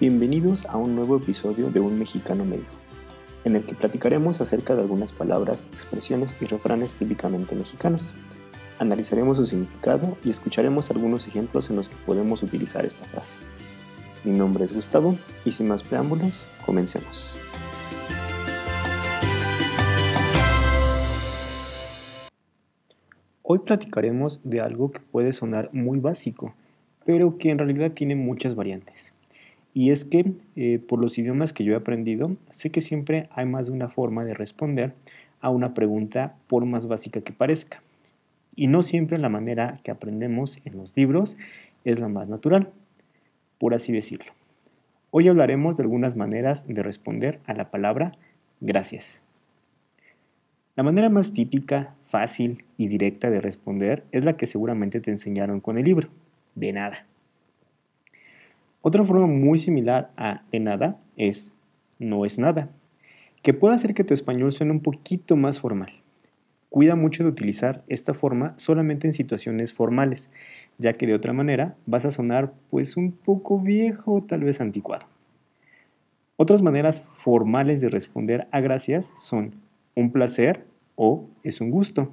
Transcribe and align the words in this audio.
Bienvenidos 0.00 0.66
a 0.66 0.76
un 0.76 0.96
nuevo 0.96 1.18
episodio 1.18 1.70
de 1.70 1.78
Un 1.78 2.00
Mexicano 2.00 2.44
Medio, 2.44 2.66
en 3.44 3.54
el 3.54 3.62
que 3.62 3.76
platicaremos 3.76 4.40
acerca 4.40 4.74
de 4.74 4.82
algunas 4.82 5.12
palabras, 5.12 5.64
expresiones 5.72 6.34
y 6.40 6.46
refranes 6.46 6.94
típicamente 6.94 7.54
mexicanos. 7.54 8.12
Analizaremos 8.80 9.36
su 9.36 9.46
significado 9.46 10.18
y 10.24 10.30
escucharemos 10.30 10.90
algunos 10.90 11.28
ejemplos 11.28 11.70
en 11.70 11.76
los 11.76 11.88
que 11.88 11.94
podemos 12.04 12.42
utilizar 12.42 12.84
esta 12.84 13.04
frase. 13.04 13.36
Mi 14.24 14.32
nombre 14.36 14.64
es 14.64 14.74
Gustavo 14.74 15.16
y 15.44 15.52
sin 15.52 15.68
más 15.68 15.84
preámbulos, 15.84 16.44
comencemos. 16.66 17.36
Hoy 23.42 23.60
platicaremos 23.60 24.40
de 24.42 24.60
algo 24.60 24.90
que 24.90 24.98
puede 24.98 25.32
sonar 25.32 25.70
muy 25.72 26.00
básico, 26.00 26.52
pero 27.06 27.38
que 27.38 27.50
en 27.50 27.58
realidad 27.60 27.92
tiene 27.92 28.16
muchas 28.16 28.56
variantes. 28.56 29.14
Y 29.74 29.90
es 29.90 30.04
que 30.04 30.32
eh, 30.54 30.78
por 30.78 31.00
los 31.00 31.18
idiomas 31.18 31.52
que 31.52 31.64
yo 31.64 31.72
he 31.72 31.76
aprendido, 31.76 32.36
sé 32.48 32.70
que 32.70 32.80
siempre 32.80 33.28
hay 33.32 33.44
más 33.44 33.66
de 33.66 33.72
una 33.72 33.88
forma 33.88 34.24
de 34.24 34.32
responder 34.32 34.94
a 35.40 35.50
una 35.50 35.74
pregunta 35.74 36.36
por 36.46 36.64
más 36.64 36.86
básica 36.86 37.20
que 37.20 37.32
parezca. 37.32 37.82
Y 38.54 38.68
no 38.68 38.84
siempre 38.84 39.18
la 39.18 39.28
manera 39.28 39.74
que 39.82 39.90
aprendemos 39.90 40.60
en 40.64 40.78
los 40.78 40.96
libros 40.96 41.36
es 41.84 41.98
la 41.98 42.08
más 42.08 42.28
natural, 42.28 42.70
por 43.58 43.74
así 43.74 43.92
decirlo. 43.92 44.32
Hoy 45.10 45.26
hablaremos 45.26 45.76
de 45.76 45.82
algunas 45.82 46.16
maneras 46.16 46.66
de 46.68 46.82
responder 46.82 47.40
a 47.44 47.54
la 47.54 47.72
palabra 47.72 48.12
gracias. 48.60 49.22
La 50.76 50.84
manera 50.84 51.08
más 51.08 51.32
típica, 51.32 51.94
fácil 52.06 52.64
y 52.78 52.86
directa 52.86 53.28
de 53.30 53.40
responder 53.40 54.04
es 54.12 54.24
la 54.24 54.36
que 54.36 54.46
seguramente 54.46 55.00
te 55.00 55.10
enseñaron 55.10 55.60
con 55.60 55.78
el 55.78 55.84
libro, 55.84 56.08
de 56.54 56.72
nada. 56.72 57.06
Otra 58.86 59.02
forma 59.02 59.26
muy 59.26 59.58
similar 59.58 60.10
a 60.14 60.42
de 60.52 60.60
nada 60.60 61.00
es 61.16 61.54
no 61.98 62.26
es 62.26 62.38
nada, 62.38 62.68
que 63.40 63.54
puede 63.54 63.74
hacer 63.74 63.94
que 63.94 64.04
tu 64.04 64.12
español 64.12 64.52
suene 64.52 64.72
un 64.72 64.80
poquito 64.80 65.36
más 65.36 65.58
formal. 65.58 66.02
Cuida 66.68 66.94
mucho 66.94 67.22
de 67.22 67.30
utilizar 67.30 67.82
esta 67.88 68.12
forma 68.12 68.52
solamente 68.58 69.06
en 69.06 69.14
situaciones 69.14 69.72
formales, 69.72 70.28
ya 70.76 70.92
que 70.92 71.06
de 71.06 71.14
otra 71.14 71.32
manera 71.32 71.76
vas 71.86 72.04
a 72.04 72.10
sonar 72.10 72.52
pues 72.68 72.98
un 72.98 73.12
poco 73.12 73.58
viejo 73.58 74.16
o 74.16 74.22
tal 74.22 74.44
vez 74.44 74.60
anticuado. 74.60 75.06
Otras 76.36 76.60
maneras 76.60 77.00
formales 77.00 77.80
de 77.80 77.88
responder 77.88 78.48
a 78.50 78.60
gracias 78.60 79.12
son 79.16 79.54
un 79.94 80.12
placer 80.12 80.66
o 80.94 81.26
es 81.42 81.62
un 81.62 81.70
gusto. 81.70 82.12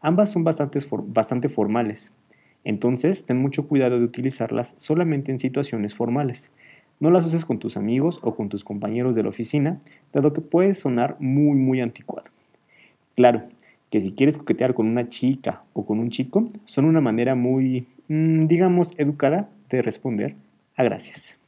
Ambas 0.00 0.32
son 0.32 0.44
bastante, 0.44 0.78
bastante 1.08 1.50
formales, 1.50 2.10
entonces 2.66 3.24
ten 3.24 3.38
mucho 3.38 3.68
cuidado 3.68 3.98
de 3.98 4.04
utilizarlas 4.04 4.74
solamente 4.76 5.30
en 5.30 5.38
situaciones 5.38 5.94
formales. 5.94 6.50
No 6.98 7.10
las 7.10 7.24
uses 7.24 7.44
con 7.44 7.60
tus 7.60 7.76
amigos 7.76 8.18
o 8.22 8.34
con 8.34 8.48
tus 8.48 8.64
compañeros 8.64 9.14
de 9.14 9.22
la 9.22 9.28
oficina, 9.28 9.78
dado 10.12 10.32
que 10.32 10.40
puede 10.40 10.74
sonar 10.74 11.16
muy 11.20 11.56
muy 11.56 11.80
anticuado. 11.80 12.30
Claro, 13.14 13.44
que 13.88 14.00
si 14.00 14.12
quieres 14.12 14.36
coquetear 14.36 14.74
con 14.74 14.88
una 14.88 15.08
chica 15.08 15.62
o 15.74 15.86
con 15.86 16.00
un 16.00 16.10
chico, 16.10 16.48
son 16.64 16.86
una 16.86 17.00
manera 17.00 17.36
muy, 17.36 17.86
mm, 18.08 18.46
digamos, 18.46 18.92
educada 18.98 19.48
de 19.70 19.80
responder 19.80 20.34
a 20.74 20.82
gracias. 20.82 21.38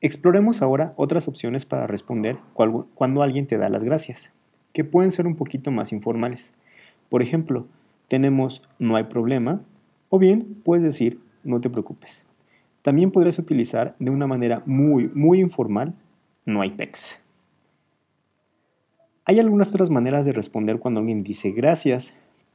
Exploremos 0.00 0.62
ahora 0.62 0.94
otras 0.96 1.28
opciones 1.28 1.64
para 1.64 1.86
responder 1.86 2.38
cuando 2.54 3.22
alguien 3.22 3.46
te 3.46 3.56
da 3.56 3.68
las 3.68 3.84
gracias 3.84 4.32
que 4.72 4.82
pueden 4.82 5.12
ser 5.12 5.28
un 5.28 5.36
poquito 5.36 5.70
más 5.70 5.92
informales. 5.92 6.54
Por 7.08 7.22
ejemplo, 7.22 7.66
tenemos 8.10 8.60
no 8.80 8.96
hay 8.96 9.04
problema 9.04 9.62
o 10.08 10.18
bien 10.18 10.56
puedes 10.64 10.82
decir 10.82 11.20
no 11.44 11.60
te 11.60 11.70
preocupes. 11.70 12.24
También 12.82 13.12
podrías 13.12 13.38
utilizar 13.38 13.94
de 14.00 14.10
una 14.10 14.26
manera 14.26 14.64
muy, 14.66 15.08
muy 15.14 15.38
informal 15.38 15.94
no 16.44 16.60
hay 16.60 16.70
pex. 16.70 17.20
Hay 19.24 19.38
algunas 19.38 19.68
otras 19.68 19.90
maneras 19.90 20.24
de 20.24 20.32
responder 20.32 20.80
cuando 20.80 20.98
alguien 20.98 21.22
dice 21.22 21.52
gracias, 21.52 22.12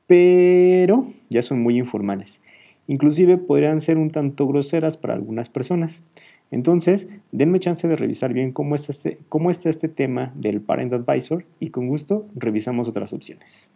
pero 0.08 1.14
ya 1.30 1.42
son 1.42 1.62
muy 1.62 1.78
informales. 1.78 2.42
Inclusive 2.88 3.38
podrían 3.38 3.80
ser 3.80 3.98
un 3.98 4.10
tanto 4.10 4.46
groseras 4.48 4.98
para 4.98 5.14
algunas 5.14 5.48
personas. 5.48 6.04
Entonces, 6.52 7.08
denme 7.32 7.62
chance 7.62 7.88
de 7.88 7.96
revisar 7.96 8.34
bien 8.34 8.52
cómo 8.52 8.76
está, 8.76 8.92
este, 8.92 9.20
cómo 9.30 9.52
está 9.52 9.70
este 9.70 9.88
tema 9.88 10.34
del 10.36 10.60
Parent 10.60 10.92
Advisor 10.92 11.46
y 11.62 11.70
con 11.70 11.88
gusto 11.88 12.28
revisamos 12.36 12.90
otras 12.90 13.14
opciones. 13.14 13.72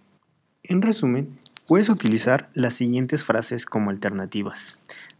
En 0.63 0.81
resumen, 0.81 1.29
puedes 1.69 1.89
utilizar 1.89 2.49
las 2.55 2.73
siguientes 2.73 3.23
frases 3.23 3.67
como 3.67 3.91
alternativas. 3.91 4.75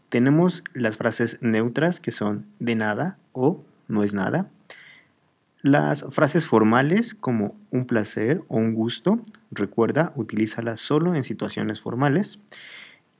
Tenemos 0.08 0.64
las 0.74 0.96
frases 0.96 1.38
neutras 1.40 2.00
que 2.00 2.10
son 2.10 2.44
de 2.58 2.74
nada 2.74 3.18
o 3.30 3.62
no 3.86 4.02
es 4.02 4.14
nada. 4.14 4.50
Las 5.62 6.04
frases 6.10 6.46
formales 6.46 7.14
como 7.14 7.54
un 7.70 7.86
placer 7.86 8.42
o 8.48 8.56
un 8.56 8.74
gusto, 8.74 9.20
recuerda, 9.52 10.12
utilízalas 10.16 10.80
solo 10.80 11.14
en 11.14 11.22
situaciones 11.22 11.80
formales. 11.80 12.40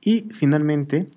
Y 0.01 0.27
finalmente, 0.33 1.07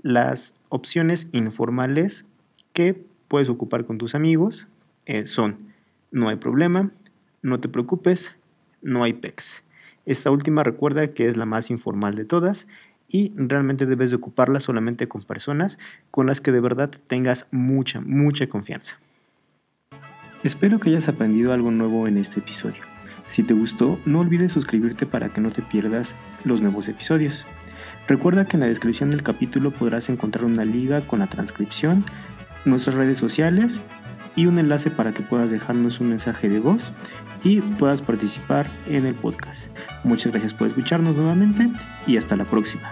las 0.00 0.54
opciones 0.70 1.28
informales 1.32 2.24
que 2.72 3.04
puedes 3.28 3.50
ocupar 3.50 3.84
con 3.84 3.98
tus 3.98 4.14
amigos 4.14 4.68
eh, 5.04 5.26
son 5.26 5.58
no 6.12 6.30
hay 6.30 6.36
problema, 6.36 6.92
no 7.42 7.60
te 7.60 7.68
preocupes, 7.68 8.34
no 8.80 9.04
hay 9.04 9.12
pex. 9.12 9.62
Esta 10.08 10.30
última 10.30 10.64
recuerda 10.64 11.08
que 11.08 11.28
es 11.28 11.36
la 11.36 11.44
más 11.44 11.68
informal 11.68 12.14
de 12.14 12.24
todas 12.24 12.66
y 13.08 13.30
realmente 13.36 13.84
debes 13.84 14.08
de 14.08 14.16
ocuparla 14.16 14.58
solamente 14.58 15.06
con 15.06 15.22
personas 15.22 15.78
con 16.10 16.26
las 16.26 16.40
que 16.40 16.50
de 16.50 16.60
verdad 16.60 16.90
tengas 17.08 17.46
mucha, 17.50 18.00
mucha 18.00 18.46
confianza. 18.46 18.98
Espero 20.42 20.80
que 20.80 20.88
hayas 20.88 21.10
aprendido 21.10 21.52
algo 21.52 21.70
nuevo 21.70 22.08
en 22.08 22.16
este 22.16 22.40
episodio. 22.40 22.80
Si 23.28 23.42
te 23.42 23.52
gustó, 23.52 24.00
no 24.06 24.20
olvides 24.20 24.50
suscribirte 24.50 25.04
para 25.04 25.28
que 25.28 25.42
no 25.42 25.50
te 25.50 25.60
pierdas 25.60 26.16
los 26.42 26.62
nuevos 26.62 26.88
episodios. 26.88 27.44
Recuerda 28.06 28.46
que 28.46 28.56
en 28.56 28.60
la 28.60 28.68
descripción 28.68 29.10
del 29.10 29.22
capítulo 29.22 29.74
podrás 29.74 30.08
encontrar 30.08 30.46
una 30.46 30.64
liga 30.64 31.02
con 31.02 31.18
la 31.18 31.26
transcripción 31.26 32.06
nuestras 32.64 32.96
redes 32.96 33.18
sociales 33.18 33.82
y 34.38 34.46
un 34.46 34.56
enlace 34.56 34.92
para 34.92 35.12
que 35.12 35.24
puedas 35.24 35.50
dejarnos 35.50 35.98
un 35.98 36.10
mensaje 36.10 36.48
de 36.48 36.60
voz 36.60 36.92
y 37.42 37.60
puedas 37.60 38.02
participar 38.02 38.70
en 38.86 39.04
el 39.04 39.16
podcast. 39.16 39.66
Muchas 40.04 40.30
gracias 40.30 40.54
por 40.54 40.68
escucharnos 40.68 41.16
nuevamente 41.16 41.68
y 42.06 42.16
hasta 42.16 42.36
la 42.36 42.44
próxima. 42.44 42.88